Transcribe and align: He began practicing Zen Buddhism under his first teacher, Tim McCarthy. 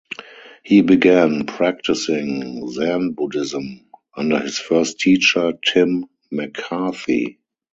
He 0.63 0.81
began 0.81 1.45
practicing 1.45 2.67
Zen 2.71 3.11
Buddhism 3.11 3.85
under 4.17 4.39
his 4.39 4.57
first 4.57 4.99
teacher, 4.99 5.53
Tim 5.63 6.07
McCarthy. 6.31 7.37